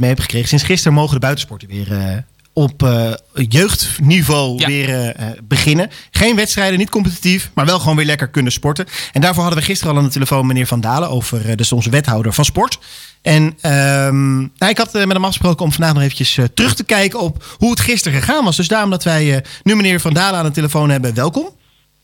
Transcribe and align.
mee 0.00 0.08
hebt 0.08 0.22
gekregen. 0.22 0.48
Sinds 0.48 0.64
gisteren 0.64 0.92
mogen 0.96 1.14
de 1.14 1.20
buitensporten 1.20 1.68
weer 1.68 1.92
eh, 1.92 2.16
op 2.52 2.82
eh, 2.82 3.12
jeugdniveau 3.32 4.58
Ja. 4.58 4.66
weer 4.66 5.10
eh, 5.14 5.26
beginnen. 5.42 5.90
Geen 6.10 6.36
wedstrijden, 6.36 6.78
niet 6.78 6.90
competitief, 6.90 7.50
maar 7.54 7.66
wel 7.66 7.78
gewoon 7.78 7.96
weer 7.96 8.04
lekker 8.06 8.28
kunnen 8.28 8.52
sporten. 8.52 8.86
En 9.12 9.20
daarvoor 9.20 9.42
hadden 9.42 9.60
we 9.60 9.66
gisteren 9.66 9.92
al 9.92 9.98
aan 9.98 10.04
de 10.06 10.12
telefoon 10.12 10.46
meneer 10.46 10.66
Van 10.66 10.80
Dalen 10.80 11.10
over, 11.10 11.48
eh, 11.48 11.56
dus 11.56 11.72
onze 11.72 11.90
wethouder 11.90 12.32
van 12.32 12.44
sport. 12.44 12.78
En 13.22 13.56
ehm, 13.60 14.38
nou, 14.38 14.70
ik 14.70 14.78
had 14.78 14.92
met 14.92 15.12
hem 15.12 15.24
afgesproken 15.24 15.64
om 15.64 15.72
vandaag 15.72 15.92
nog 15.94 16.02
eventjes 16.02 16.38
terug 16.54 16.74
te 16.74 16.84
kijken 16.84 17.20
op 17.20 17.44
hoe 17.58 17.70
het 17.70 17.80
gisteren 17.80 18.20
gegaan 18.20 18.44
was. 18.44 18.56
Dus 18.56 18.68
daarom 18.68 18.90
dat 18.90 19.04
wij 19.04 19.34
eh, 19.36 19.42
nu 19.62 19.76
meneer 19.76 20.00
Van 20.00 20.12
Dalen 20.14 20.38
aan 20.38 20.44
de 20.44 20.50
telefoon 20.50 20.90
hebben, 20.90 21.14
welkom. 21.14 21.48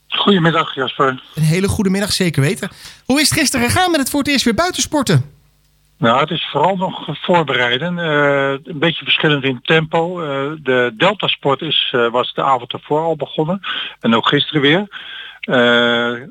Goedemiddag 0.09 0.75
Jasper. 0.75 1.23
Een 1.35 1.43
hele 1.43 1.69
goede 1.69 1.91
middag, 1.91 2.13
zeker 2.13 2.43
weten. 2.43 2.71
Hoe 3.05 3.21
is 3.21 3.29
het 3.31 3.39
gisteren 3.39 3.71
gegaan 3.71 3.91
met 3.91 4.01
het 4.01 4.11
voor 4.11 4.19
het 4.21 4.29
eerst 4.29 4.45
weer 4.45 4.55
buitensporten? 4.55 5.25
Nou, 5.99 6.21
het 6.21 6.31
is 6.31 6.49
vooral 6.51 6.77
nog 6.77 7.07
voorbereiden. 7.11 7.99
Eh, 7.99 8.51
een 8.51 8.79
beetje 8.79 9.05
verschillend 9.05 9.45
in 9.45 9.61
tempo. 9.63 10.21
Eh, 10.21 10.53
de 10.63 10.95
Deltasport 10.96 11.61
is, 11.61 11.89
eh, 11.93 12.11
was 12.11 12.35
de 12.35 12.43
avond 12.43 12.73
ervoor 12.73 13.00
al 13.00 13.17
begonnen. 13.17 13.61
En 14.01 14.14
ook 14.14 14.29
gisteren 14.29 14.61
weer. 14.61 15.14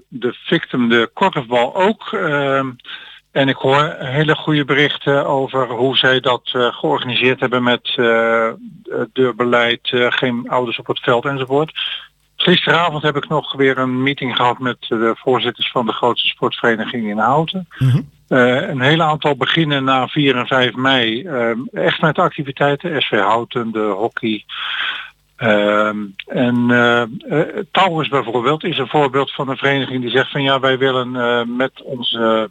De 0.07 0.35
Victim, 0.45 0.89
de 0.89 1.09
korfbal 1.13 1.75
ook. 1.75 2.13
En 3.31 3.47
ik 3.47 3.55
hoor 3.55 3.95
hele 3.99 4.35
goede 4.35 4.65
berichten 4.65 5.25
over 5.25 5.67
hoe 5.67 5.97
zij 5.97 6.19
dat 6.19 6.41
georganiseerd 6.53 7.39
hebben 7.39 7.63
met 7.63 7.93
deurbeleid, 9.13 9.79
geen 10.09 10.49
ouders 10.49 10.79
op 10.79 10.87
het 10.87 10.99
veld 10.99 11.25
enzovoort. 11.25 11.71
Gisteravond 12.35 13.03
heb 13.03 13.15
ik 13.15 13.27
nog 13.27 13.53
weer 13.53 13.77
een 13.77 14.03
meeting 14.03 14.35
gehad 14.35 14.59
met 14.59 14.77
de 14.79 15.13
voorzitters 15.17 15.71
van 15.71 15.85
de 15.85 15.93
grootste 15.93 16.27
sportvereniging 16.27 17.09
in 17.09 17.17
Houten. 17.17 17.67
Mhm. 17.77 18.01
Eh, 18.27 18.69
een 18.69 18.81
hele 18.81 19.03
aantal 19.03 19.35
beginnen 19.35 19.83
na 19.83 20.07
4 20.07 20.35
en 20.35 20.47
5 20.47 20.75
mei 20.75 21.23
eh, 21.23 21.51
echt 21.71 22.01
met 22.01 22.19
activiteiten. 22.19 23.01
SV 23.01 23.19
Houten, 23.19 23.71
de 23.71 23.79
hockey. 23.79 24.45
Ehm, 25.35 25.97
en 26.25 26.65
eh 26.69 27.01
eh, 27.01 27.09
Towers 27.71 28.07
bijvoorbeeld 28.07 28.63
is 28.63 28.77
een 28.77 28.87
voorbeeld 28.87 29.33
van 29.33 29.49
een 29.49 29.57
vereniging 29.57 30.01
die 30.01 30.09
zegt 30.09 30.31
van 30.31 30.43
ja 30.43 30.59
wij 30.59 30.77
willen 30.77 31.11
met 31.55 31.81
onze 31.81 32.49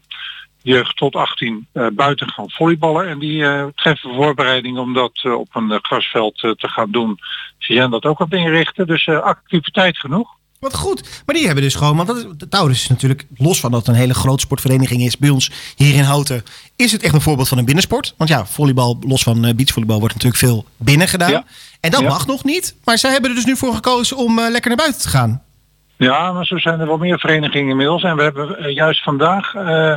jeugd 0.63 0.97
tot 0.97 1.17
18 1.17 1.67
eh, 1.73 1.87
buiten 1.93 2.31
gaan 2.31 2.51
volleyballen. 2.51 3.09
En 3.09 3.19
die 3.19 3.73
treffen 3.75 4.15
voorbereiding 4.15 4.79
om 4.79 4.95
dat 4.95 5.25
op 5.25 5.49
een 5.55 5.79
grasveld 5.83 6.39
te 6.39 6.69
gaan 6.69 6.91
doen. 6.91 7.19
Ze 7.59 7.73
zijn 7.73 7.91
dat 7.91 8.05
ook 8.05 8.21
aan 8.21 8.27
het 8.31 8.39
inrichten, 8.39 8.87
dus 8.87 9.09
activiteit 9.09 9.99
genoeg. 9.99 10.37
Wat 10.65 10.75
goed. 10.75 11.23
Maar 11.27 11.35
die 11.35 11.45
hebben 11.47 11.65
dus 11.65 11.75
gewoon, 11.75 11.97
want 11.97 12.09
dat 12.09 12.17
is, 12.17 12.25
de 12.37 12.49
Taurus 12.49 12.83
is 12.83 12.89
natuurlijk, 12.89 13.27
los 13.37 13.61
van 13.61 13.71
dat 13.71 13.81
het 13.81 13.89
een 13.89 14.01
hele 14.01 14.15
grote 14.15 14.41
sportvereniging 14.43 15.03
is 15.03 15.19
bij 15.19 15.29
ons 15.31 15.51
hier 15.77 15.95
in 15.95 16.03
Houten, 16.03 16.43
is 16.77 16.93
het 16.93 17.03
echt 17.03 17.15
een 17.15 17.21
voorbeeld 17.21 17.49
van 17.49 17.59
een 17.59 17.65
binnensport. 17.65 18.15
Want 18.17 18.31
ja, 18.31 18.47
volleybal, 18.47 18.99
los 19.07 19.23
van 19.23 19.45
eh, 19.45 19.55
beachvolleybal, 19.55 19.99
wordt 19.99 20.15
natuurlijk 20.15 20.43
veel 20.43 20.65
binnen 20.77 21.09
gedaan. 21.09 21.31
Ja. 21.31 21.45
En 21.81 21.91
dat 21.91 22.01
Ja. 22.01 22.09
mag 22.09 22.27
nog 22.27 22.45
niet. 22.45 22.75
Maar 22.85 22.99
zij 22.99 23.11
hebben 23.11 23.31
er 23.31 23.37
dus 23.37 23.45
nu 23.45 23.57
voor 23.57 23.75
gekozen 23.75 24.17
om 24.17 24.39
eh, 24.39 24.51
lekker 24.51 24.69
naar 24.69 24.79
buiten 24.79 25.03
te 25.03 25.09
gaan. 25.09 25.43
Ja, 25.97 26.33
maar 26.33 26.47
zo 26.47 26.59
zijn 26.59 26.81
er 26.81 26.87
wel 26.87 26.99
meer 26.99 27.19
verenigingen 27.19 27.71
inmiddels. 27.71 28.03
En 28.03 28.17
we 28.17 28.23
hebben 28.23 28.59
eh, 28.59 28.75
juist 28.75 29.03
vandaag 29.03 29.55
eh, 29.55 29.95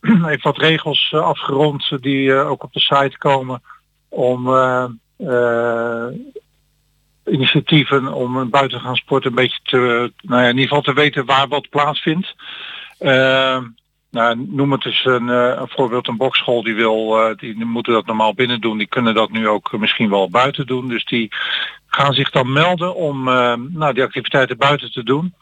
even 0.30 0.38
wat 0.42 0.58
regels 0.58 1.12
afgerond 1.14 1.92
die 2.00 2.32
ook 2.34 2.62
op 2.64 2.72
de 2.72 2.80
site 2.80 3.18
komen 3.18 3.62
om 4.08 4.48
initiatieven 7.30 8.12
om 8.12 8.50
buiten 8.50 8.78
te 8.78 8.84
gaan 8.84 9.22
een 9.22 9.34
beetje 9.34 9.60
te, 9.62 10.12
nou 10.20 10.42
ja, 10.42 10.48
in 10.48 10.58
ieder 10.58 10.68
geval 10.68 10.82
te 10.82 10.92
weten 10.92 11.24
waar 11.24 11.48
wat 11.48 11.68
plaatsvindt. 11.68 12.34
Eh, 12.98 13.58
nou, 14.10 14.46
noem 14.48 14.72
het 14.72 14.84
eens 14.84 15.04
een, 15.04 15.68
voorbeeld, 15.68 16.08
een 16.08 16.16
bokschool 16.16 16.62
die 16.62 16.74
wil, 16.74 17.22
eh, 17.22 17.36
die 17.36 17.64
moeten 17.64 17.92
dat 17.92 18.06
normaal 18.06 18.34
binnen 18.34 18.60
doen, 18.60 18.78
die 18.78 18.86
kunnen 18.86 19.14
dat 19.14 19.30
nu 19.30 19.48
ook 19.48 19.72
misschien 19.78 20.10
wel 20.10 20.30
buiten 20.30 20.66
doen. 20.66 20.88
Dus 20.88 21.04
die 21.04 21.28
gaan 21.86 22.14
zich 22.14 22.30
dan 22.30 22.52
melden 22.52 22.94
om 22.94 23.28
eh, 23.28 23.54
nou, 23.68 23.94
die 23.94 24.02
activiteiten 24.02 24.56
buiten 24.56 24.92
te 24.92 25.02
doen. 25.02 25.34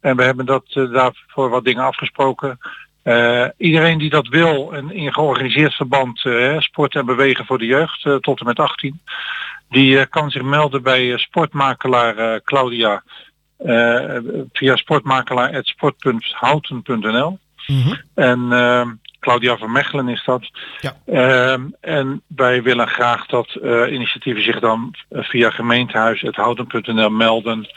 En 0.00 0.16
we 0.16 0.22
hebben 0.22 0.46
dat 0.46 0.64
daarvoor 0.72 1.48
wat 1.48 1.64
dingen 1.64 1.84
afgesproken. 1.84 2.58
Iedereen 3.56 3.98
die 3.98 4.10
dat 4.10 4.28
wil 4.28 4.74
en 4.74 4.90
in 4.90 5.12
georganiseerd 5.12 5.74
verband 5.74 6.18
sport 6.58 6.94
en 6.94 7.06
bewegen 7.06 7.46
voor 7.46 7.58
de 7.58 7.66
jeugd 7.66 8.02
tot 8.20 8.40
en 8.40 8.46
met 8.46 8.58
18, 8.58 9.00
die 9.68 9.98
eh, 9.98 10.06
kan 10.10 10.30
zich 10.30 10.42
melden 10.42 10.82
bij 10.82 11.12
eh, 11.12 11.18
sportmakelaar 11.18 12.16
eh, 12.16 12.40
Claudia 12.44 13.02
via 14.52 14.76
sportmakelaar.sport.houten.nl. 14.76 17.38
En 18.14 18.52
eh, 18.52 18.86
Claudia 19.20 19.56
van 19.56 19.72
Mechelen 19.72 20.08
is 20.08 20.24
dat. 20.24 20.50
Ja. 20.80 20.96
Ehm, 21.06 21.62
en 21.80 22.22
wij 22.26 22.62
willen 22.62 22.88
graag 22.88 23.26
dat 23.26 23.58
initiatieven 23.90 24.42
zich 24.42 24.60
dan 24.60 24.94
via 25.10 25.50
gemeentehuis.houten.nl 25.50 27.10
melden. 27.10 27.68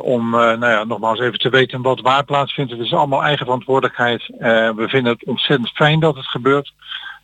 om 0.00 0.30
nou 0.30 0.66
ja, 0.66 0.84
nogmaals 0.84 1.20
even 1.20 1.38
te 1.38 1.50
weten 1.50 1.82
wat 1.82 2.00
waar 2.00 2.24
plaatsvindt. 2.24 2.72
Het 2.72 2.80
is 2.80 2.92
allemaal 2.92 3.22
eigen 3.22 3.44
verantwoordelijkheid. 3.44 4.26
We 4.76 4.84
vinden 4.88 5.12
het 5.12 5.24
ontzettend 5.24 5.70
fijn 5.70 6.00
dat 6.00 6.16
het 6.16 6.26
gebeurt. 6.26 6.72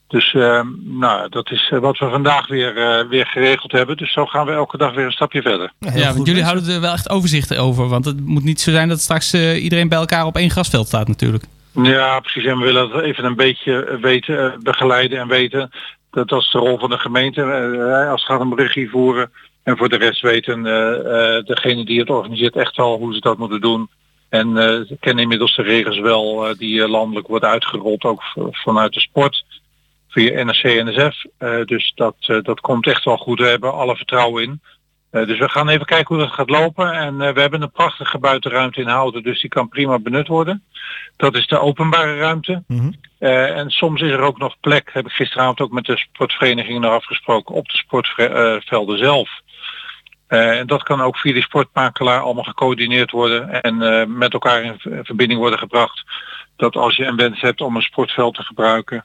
Dus 0.08 0.34
ehm, 0.34 0.66
nou, 0.82 1.28
dat 1.28 1.50
is 1.50 1.70
eh, 1.70 1.78
wat 1.78 1.98
we 1.98 2.08
vandaag 2.08 2.46
weer, 2.46 2.76
eh, 2.76 3.08
weer 3.08 3.26
geregeld 3.26 3.72
hebben. 3.72 3.96
Dus 3.96 4.12
zo 4.12 4.26
gaan 4.26 4.46
we 4.46 4.52
elke 4.52 4.76
dag 4.76 4.94
weer 4.94 5.04
een 5.04 5.12
stapje 5.12 5.42
verder. 5.42 5.72
Ja, 5.78 5.90
want 5.90 6.04
jullie 6.04 6.24
mensen. 6.24 6.44
houden 6.44 6.74
er 6.74 6.80
wel 6.80 6.92
echt 6.92 7.10
overzicht 7.10 7.56
over. 7.56 7.88
Want 7.88 8.04
het 8.04 8.26
moet 8.26 8.44
niet 8.44 8.60
zo 8.60 8.70
zijn 8.70 8.88
dat 8.88 9.00
straks 9.00 9.32
eh, 9.32 9.62
iedereen 9.62 9.88
bij 9.88 9.98
elkaar 9.98 10.26
op 10.26 10.36
één 10.36 10.50
grasveld 10.50 10.86
staat 10.86 11.08
natuurlijk. 11.08 11.44
Ja, 11.72 12.20
precies. 12.20 12.44
En 12.44 12.58
we 12.58 12.64
willen 12.64 12.90
dat 12.90 13.02
even 13.02 13.24
een 13.24 13.36
beetje 13.36 13.98
weten, 14.00 14.60
begeleiden 14.62 15.18
en 15.18 15.28
weten. 15.28 15.70
Dat 16.10 16.28
dat 16.28 16.40
is 16.40 16.50
de 16.50 16.58
rol 16.58 16.78
van 16.78 16.90
de 16.90 16.98
gemeente. 16.98 17.42
als 18.10 18.20
het 18.22 18.30
gaat 18.30 18.40
om 18.40 18.54
regie 18.54 18.90
voeren. 18.90 19.30
En 19.62 19.76
voor 19.76 19.88
de 19.88 19.96
rest 19.96 20.20
weten 20.20 20.66
eh, 20.66 21.36
eh, 21.36 21.44
degene 21.44 21.84
die 21.84 22.00
het 22.00 22.10
organiseert 22.10 22.56
echt 22.56 22.76
wel 22.76 22.98
hoe 22.98 23.14
ze 23.14 23.20
dat 23.20 23.38
moeten 23.38 23.60
doen. 23.60 23.88
En 24.28 24.56
eh, 24.56 24.86
ze 24.86 24.96
kennen 25.00 25.22
inmiddels 25.22 25.56
de 25.56 25.62
regels 25.62 25.98
wel 25.98 26.54
die 26.58 26.82
eh, 26.82 26.88
landelijk 26.88 27.26
worden 27.26 27.48
uitgerold, 27.48 28.04
ook 28.04 28.22
vanuit 28.50 28.92
de 28.92 29.00
sport. 29.00 29.44
Via 30.08 30.44
NRC 30.44 30.62
en 30.62 30.86
NSF. 30.86 31.24
Eh, 31.38 31.64
dus 31.64 31.92
dat, 31.94 32.16
eh, 32.18 32.42
dat 32.42 32.60
komt 32.60 32.86
echt 32.86 33.04
wel 33.04 33.16
goed. 33.16 33.38
We 33.38 33.46
hebben 33.46 33.72
alle 33.72 33.96
vertrouwen 33.96 34.42
in. 34.42 34.60
Eh, 35.10 35.26
dus 35.26 35.38
we 35.38 35.48
gaan 35.48 35.68
even 35.68 35.86
kijken 35.86 36.14
hoe 36.14 36.24
dat 36.24 36.34
gaat 36.34 36.50
lopen. 36.50 36.92
En 36.92 37.16
we 37.16 37.40
hebben 37.40 37.62
een 37.62 37.70
prachtige 37.70 38.18
buitenruimte 38.18 38.80
in 38.80 38.88
Houten, 38.88 39.22
dus 39.22 39.40
die 39.40 39.50
kan 39.50 39.68
prima 39.68 39.98
benut 39.98 40.28
worden. 40.28 40.64
Dat 41.16 41.34
is 41.34 41.46
de 41.46 41.58
openbare 41.58 42.16
ruimte. 42.16 42.62
Mhm. 42.66 42.92
En 43.18 43.70
soms 43.70 44.00
is 44.00 44.10
er 44.10 44.20
ook 44.20 44.38
nog 44.38 44.60
plek, 44.60 44.90
heb 44.92 45.06
ik 45.06 45.12
gisteravond 45.12 45.60
ook 45.60 45.70
met 45.70 45.84
de 45.84 45.96
sportverenigingen 45.96 46.80
nog 46.80 46.92
afgesproken, 46.92 47.54
op 47.54 47.68
de 47.68 47.76
sportvelden 47.76 48.98
zelf. 48.98 49.30
En 50.26 50.66
dat 50.66 50.82
kan 50.82 51.00
ook 51.00 51.18
via 51.18 51.32
die 51.32 51.42
sportmakelaar 51.42 52.20
allemaal 52.20 52.44
gecoördineerd 52.44 53.10
worden 53.10 53.62
en 53.62 54.18
met 54.18 54.32
elkaar 54.32 54.62
in 54.62 54.80
verbinding 55.02 55.40
worden 55.40 55.58
gebracht. 55.58 56.04
Dat 56.56 56.76
als 56.76 56.96
je 56.96 57.04
een 57.04 57.16
wens 57.16 57.40
hebt 57.40 57.60
om 57.60 57.76
een 57.76 57.82
sportveld 57.82 58.34
te 58.34 58.42
gebruiken, 58.42 59.04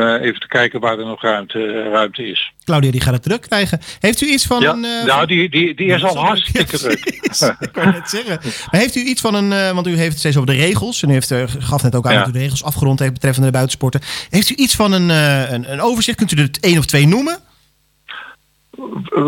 eh, 0.00 0.26
even 0.26 0.40
te 0.40 0.46
kijken 0.48 0.80
waar 0.80 0.98
er 0.98 1.04
nog 1.06 1.22
ruimte, 1.22 1.82
ruimte 1.92 2.28
is. 2.28 2.52
Claudia, 2.64 2.90
die 2.90 3.00
gaat 3.00 3.14
het 3.14 3.22
druk 3.22 3.42
krijgen. 3.42 3.80
Heeft 4.00 4.20
u 4.20 4.26
iets 4.26 4.46
van 4.46 4.60
ja, 4.60 4.72
een... 4.72 4.84
eh, 4.84 5.04
nou, 5.06 5.26
die, 5.26 5.48
die, 5.50 5.74
die 5.74 5.86
is 5.92 6.04
al 6.04 6.16
hartstikke 6.16 6.78
druk. 6.78 6.98
ik 7.60 7.72
kan 7.72 7.90
net 7.92 8.08
zeggen. 8.10 8.38
Maar 8.70 8.80
heeft 8.80 8.94
u 8.96 9.00
iets 9.00 9.20
van 9.20 9.34
een, 9.34 9.52
eh, 9.52 9.70
want 9.70 9.86
u 9.86 9.96
heeft 9.96 10.10
het 10.10 10.18
steeds 10.18 10.36
over 10.36 10.54
de 10.54 10.60
regels. 10.60 11.02
En 11.02 11.08
u 11.08 11.12
heeft, 11.12 11.30
eh, 11.30 11.42
gaf 11.58 11.82
net 11.82 11.94
ook 11.94 12.06
aan 12.06 12.12
Ja. 12.12 12.18
dat 12.18 12.28
u 12.28 12.32
de 12.32 12.38
regels 12.38 12.64
afgerond 12.64 12.98
heeft 12.98 13.12
betreffende 13.12 13.46
de 13.46 13.52
buitensporten. 13.52 14.00
Heeft 14.30 14.50
u 14.50 14.54
iets 14.54 14.74
van 14.74 14.92
een, 14.92 15.10
eh, 15.10 15.50
een, 15.50 15.72
een 15.72 15.80
overzicht? 15.80 16.16
Kunt 16.16 16.32
u 16.32 16.36
er 16.42 16.48
één 16.60 16.78
of 16.78 16.86
twee 16.86 17.06
noemen? 17.06 17.38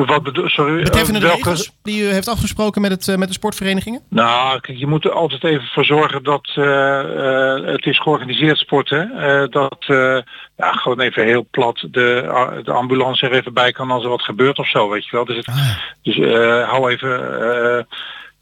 Wat 0.06 0.22
bedoel, 0.22 0.48
sorry, 0.48 0.82
Betreffende 0.82 1.18
eh, 1.18 1.24
de 1.24 1.30
welke- 1.30 1.42
regels 1.42 1.72
die 1.82 2.02
u 2.02 2.06
heeft 2.06 2.28
afgesproken 2.28 2.80
met, 2.82 2.90
het, 2.90 3.08
eh, 3.08 3.16
met 3.16 3.28
de 3.28 3.34
sportverenigingen? 3.34 4.02
Nou, 4.08 4.60
kijk, 4.60 4.78
je 4.78 4.86
moet 4.86 5.04
er 5.04 5.10
altijd 5.10 5.44
even 5.44 5.66
voor 5.66 5.84
zorgen 5.84 6.22
dat 6.22 6.50
eh, 6.54 7.72
het 7.72 7.86
is 7.86 8.00
georganiseerd 8.00 8.58
sporten. 8.58 9.10
dat 9.50 9.76
ja, 10.56 10.72
gewoon 10.72 11.00
even 11.00 11.24
heel 11.24 11.46
plat 11.50 11.86
de, 11.90 12.60
de 12.64 12.72
ambulance 12.72 13.26
er 13.26 13.32
even 13.32 13.52
bij 13.54 13.72
kan 13.72 13.90
als 13.90 14.02
er 14.02 14.08
wat 14.10 14.22
gebeurt 14.22 14.58
of 14.58 14.68
zo, 14.68 14.88
weet 14.88 15.04
je 15.04 15.10
wel. 15.16 15.24
Dus, 15.24 15.36
het, 15.36 15.46
Ah, 15.46 15.76
dus 16.02 16.16
hou 16.68 16.90
even, 16.90 17.84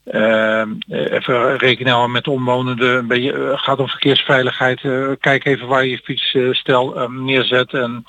eh, 0.05 1.11
even 1.13 1.57
rekening 1.57 1.89
houden 1.89 2.13
met 2.13 2.25
de 2.25 2.31
omwonenden. 2.31 2.97
Een 2.99 3.07
beetje, 3.07 3.53
gaat 3.57 3.79
om 3.79 3.89
verkeersveiligheid. 3.89 4.81
kijk 5.21 5.45
even 5.45 5.67
waar 5.67 5.85
je 5.85 5.91
je 5.91 6.01
fietsstel 6.05 6.97
eh, 6.97 7.09
neerzet. 7.09 7.73
En 7.73 8.05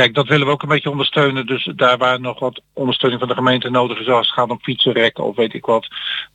kijk, 0.00 0.14
dat 0.14 0.28
willen 0.28 0.46
we 0.46 0.52
ook 0.52 0.62
een 0.62 0.68
beetje 0.68 0.90
ondersteunen. 0.90 1.46
Dus 1.46 1.70
daar 1.76 1.98
waar 1.98 2.20
nog 2.20 2.38
wat 2.38 2.60
ondersteuning 2.72 3.20
van 3.20 3.28
de 3.30 3.36
gemeente 3.36 3.70
nodig 3.70 4.00
is, 4.00 4.08
als 4.08 4.26
het 4.26 4.36
gaat 4.36 4.50
om 4.50 4.58
fietsenrekken 4.62 5.24
of 5.24 5.36
weet 5.36 5.54
ik 5.54 5.64
wat, 5.66 5.86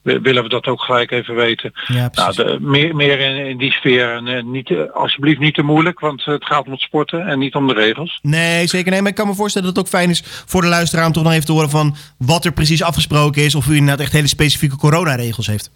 wi- 0.02 0.20
willen 0.20 0.44
we 0.44 0.50
dat 0.50 0.68
ook 0.68 0.82
gelijk 0.82 1.12
even 1.12 1.36
weten. 1.36 1.72
ja, 1.88 2.10
Nou, 2.14 2.34
de, 2.34 2.58
meer, 2.62 2.96
meer 2.96 3.20
in, 3.20 3.46
in 3.46 3.58
die 3.58 3.72
sfeer. 3.72 4.16
En 4.16 4.28
eh, 4.28 4.44
niet, 4.44 4.70
eh, 4.70 4.78
alsjeblieft 4.94 5.40
niet 5.40 5.54
te 5.56 5.62
moeilijk, 5.64 6.00
want 6.00 6.26
het 6.26 6.46
gaat 6.46 6.66
om 6.66 6.72
het 6.72 6.82
sporten 6.82 7.28
en 7.28 7.40
niet 7.40 7.56
om 7.56 7.68
de 7.68 7.74
regels. 7.74 8.20
Nee, 8.22 8.68
zeker 8.68 8.92
nee. 8.92 9.02
Maar 9.02 9.10
ik 9.10 9.16
kan 9.16 9.28
me 9.28 9.34
voorstellen 9.34 9.68
dat 9.68 9.78
het 9.78 9.86
ook 9.86 10.00
fijn 10.00 10.10
is 10.10 10.24
voor 10.26 10.62
de 10.62 10.68
luisteraar 10.68 11.06
om 11.06 11.12
toch 11.12 11.24
nog 11.24 11.32
even 11.34 11.46
te 11.46 11.52
horen 11.52 11.70
van 11.70 11.96
wat 12.18 12.46
er 12.46 12.52
precies 12.54 12.84
afgesproken 12.84 13.44
is. 13.44 13.56
Of 13.56 13.68
u 13.68 13.72
inderdaad 13.76 14.00
echt 14.00 14.14
hele 14.14 14.28
specifieke 14.28 14.78
coronaregels 14.78 15.48
heeft. 15.48 15.72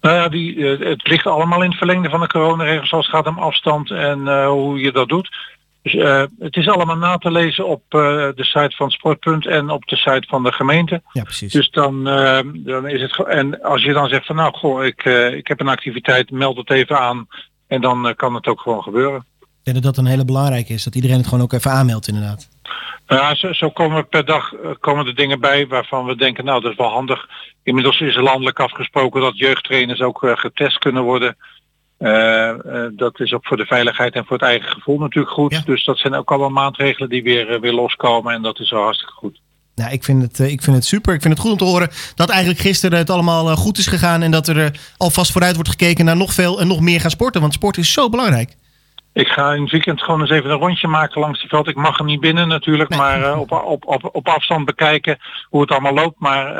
Nou 0.00 0.16
ja, 0.16 0.28
die, 0.28 0.68
eh, 0.76 0.88
het 0.88 1.08
ligt 1.08 1.26
allemaal 1.26 1.62
in 1.62 1.68
het 1.68 1.78
verlengde 1.78 2.08
van 2.08 2.20
de 2.20 2.26
coronaregels 2.26 2.92
als 2.92 3.06
het 3.06 3.14
gaat 3.14 3.26
om 3.26 3.38
afstand 3.38 3.90
en 3.90 4.44
hoe 4.46 4.78
je 4.80 4.92
dat 4.92 5.08
doet. 5.08 5.54
Dus 5.86 5.94
eh, 5.94 6.22
het 6.38 6.56
is 6.56 6.68
allemaal 6.68 6.96
na 6.96 7.16
te 7.16 7.30
lezen 7.30 7.66
op 7.66 7.82
eh, 7.88 7.98
de 8.34 8.44
site 8.44 8.76
van 8.76 8.90
Sportpunt 8.90 9.46
en 9.46 9.70
op 9.70 9.86
de 9.86 9.96
site 9.96 10.26
van 10.28 10.42
de 10.42 10.52
gemeente. 10.52 11.02
Ja, 11.12 11.22
precies. 11.22 11.52
Dus 11.52 11.70
dan, 11.70 12.08
eh, 12.08 12.38
dan 12.54 12.88
is 12.88 13.00
het 13.00 13.26
en 13.26 13.62
als 13.62 13.82
je 13.82 13.92
dan 13.92 14.08
zegt 14.08 14.26
van 14.26 14.36
nou 14.36 14.56
goh, 14.56 14.84
ik, 14.84 15.04
ik 15.34 15.46
heb 15.46 15.60
een 15.60 15.68
activiteit, 15.68 16.30
meld 16.30 16.56
het 16.56 16.70
even 16.70 16.98
aan 16.98 17.26
en 17.66 17.80
dan 17.80 18.14
kan 18.16 18.34
het 18.34 18.46
ook 18.46 18.60
gewoon 18.60 18.82
gebeuren. 18.82 19.24
Ik 19.40 19.46
denk 19.62 19.82
dat 19.82 19.94
dat 19.94 20.04
een 20.04 20.10
hele 20.10 20.24
belangrijke 20.24 20.72
is. 20.72 20.84
Dat 20.84 20.94
iedereen 20.94 21.16
het 21.16 21.26
gewoon 21.26 21.44
ook 21.44 21.52
even 21.52 21.70
aanmeldt 21.70 22.08
inderdaad. 22.08 22.48
Nou 23.06 23.22
Ja, 23.22 23.34
zo, 23.34 23.52
zo 23.52 23.70
komen 23.70 23.96
er 23.96 24.06
per 24.06 24.24
dag 24.24 24.52
komen 24.80 25.06
er 25.06 25.14
dingen 25.14 25.40
bij 25.40 25.66
waarvan 25.66 26.06
we 26.06 26.16
denken, 26.16 26.44
nou 26.44 26.60
dat 26.60 26.70
is 26.70 26.76
wel 26.76 26.90
handig. 26.90 27.28
Inmiddels 27.62 28.00
is 28.00 28.16
landelijk 28.16 28.60
afgesproken 28.60 29.20
dat 29.20 29.38
jeugdtrainers 29.38 30.00
ook 30.00 30.32
getest 30.34 30.78
kunnen 30.78 31.02
worden. 31.02 31.36
Eh, 31.98 32.48
eh, 32.48 32.90
dat 32.92 33.20
is 33.20 33.32
ook 33.32 33.46
voor 33.46 33.56
de 33.56 33.66
veiligheid 33.66 34.14
en 34.14 34.24
voor 34.24 34.36
het 34.36 34.46
eigen 34.46 34.70
gevoel 34.70 34.98
natuurlijk 34.98 35.34
goed. 35.34 35.52
Ja. 35.52 35.62
Dus 35.64 35.84
dat 35.84 35.98
zijn 35.98 36.14
ook 36.14 36.30
allemaal 36.30 36.50
maatregelen 36.50 37.08
die 37.08 37.22
weer, 37.22 37.50
eh, 37.50 37.60
weer 37.60 37.72
loskomen 37.72 38.34
en 38.34 38.42
dat 38.42 38.60
is 38.60 38.70
wel 38.70 38.82
hartstikke 38.82 39.14
goed. 39.14 39.40
Nou, 39.74 39.92
ik 39.92 40.04
vind, 40.04 40.22
het, 40.22 40.38
ik 40.38 40.62
vind 40.62 40.76
het 40.76 40.84
super. 40.84 41.14
Ik 41.14 41.22
vind 41.22 41.32
het 41.34 41.42
goed 41.42 41.52
om 41.52 41.58
te 41.58 41.64
horen 41.64 41.90
dat 42.14 42.28
eigenlijk 42.28 42.60
gisteren 42.60 42.98
het 42.98 43.10
allemaal 43.10 43.56
goed 43.56 43.78
is 43.78 43.86
gegaan. 43.86 44.22
En 44.22 44.30
dat 44.30 44.48
er 44.48 44.80
alvast 44.96 45.32
vooruit 45.32 45.54
wordt 45.54 45.70
gekeken 45.70 46.04
naar 46.04 46.16
nog 46.16 46.32
veel 46.32 46.60
en 46.60 46.66
nog 46.66 46.80
meer 46.80 47.00
gaan 47.00 47.10
sporten. 47.10 47.40
Want 47.40 47.52
sport 47.52 47.76
is 47.76 47.92
zo 47.92 48.08
belangrijk. 48.08 48.54
Ik 49.12 49.28
ga 49.28 49.52
in 49.52 49.62
het 49.62 49.70
weekend 49.70 50.02
gewoon 50.02 50.20
eens 50.20 50.30
even 50.30 50.50
een 50.50 50.58
rondje 50.58 50.88
maken 50.88 51.20
langs 51.20 51.40
die 51.40 51.48
veld. 51.48 51.68
Ik 51.68 51.74
mag 51.74 51.98
hem 51.98 52.06
niet 52.06 52.20
binnen 52.20 52.48
natuurlijk, 52.48 52.90
Nee. 52.90 52.98
maar 52.98 53.38
op, 53.38 53.52
op, 53.52 53.86
op, 53.86 54.08
op 54.12 54.28
afstand 54.28 54.64
bekijken 54.64 55.18
hoe 55.48 55.60
het 55.60 55.70
allemaal 55.70 55.94
loopt. 55.94 56.20
Maar 56.20 56.54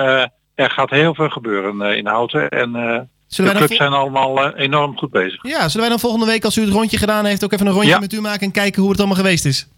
er 0.54 0.70
gaat 0.70 0.90
heel 0.90 1.14
veel 1.14 1.28
gebeuren 1.28 1.96
in 1.96 2.06
Houten. 2.06 2.48
En 2.48 3.08
Zullen 3.36 3.52
de 3.52 3.58
clubs 3.58 3.76
zijn 3.76 3.92
allemaal 3.92 4.44
eh, 4.44 4.64
enorm 4.64 4.96
goed 4.98 5.10
bezig. 5.10 5.38
ja, 5.42 5.60
zullen 5.68 5.80
wij 5.80 5.88
dan 5.88 6.00
volgende 6.00 6.26
week, 6.26 6.44
als 6.44 6.56
u 6.56 6.60
het 6.60 6.70
rondje 6.72 6.98
gedaan 6.98 7.24
heeft, 7.24 7.44
ook 7.44 7.52
even 7.52 7.66
een 7.66 7.72
rondje 7.72 7.90
Ja. 7.90 7.98
met 7.98 8.12
u 8.12 8.20
maken 8.20 8.40
en 8.46 8.50
kijken 8.52 8.80
hoe 8.80 8.90
het 8.90 8.98
allemaal 9.00 9.16
geweest 9.16 9.44
is? 9.44 9.68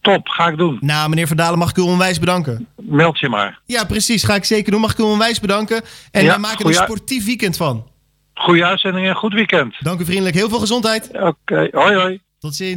Top, 0.00 0.28
ga 0.28 0.46
ik 0.48 0.56
doen. 0.56 0.78
Nou, 0.80 1.08
meneer 1.08 1.26
Verdalen, 1.26 1.58
mag 1.58 1.70
ik 1.70 1.76
u 1.76 1.80
onwijs 1.80 2.18
bedanken. 2.18 2.66
Meld 2.76 3.18
je 3.18 3.28
maar. 3.28 3.60
Ja, 3.66 3.84
precies. 3.84 4.22
Ga 4.24 4.34
ik 4.34 4.44
zeker 4.44 4.72
doen. 4.72 4.80
Mag 4.80 4.92
ik 4.92 4.98
u 4.98 5.02
onwijs 5.02 5.40
bedanken. 5.40 5.82
En 6.10 6.24
Ja, 6.24 6.34
we 6.34 6.40
maken 6.40 6.58
er 6.58 6.66
een 6.66 6.74
sportief 6.84 7.24
weekend 7.26 7.56
van. 7.56 7.86
Goeie 8.34 8.64
uitzending 8.64 9.06
en 9.08 9.14
goed 9.14 9.32
weekend. 9.32 9.74
Dank 9.78 10.00
u 10.00 10.04
vriendelijk. 10.04 10.34
Heel 10.34 10.48
veel 10.48 10.58
gezondheid. 10.58 11.10
Oké, 11.12 11.68
hoi 11.72 11.94
hoi. 11.96 12.20
Tot 12.38 12.54
ziens. 12.54 12.66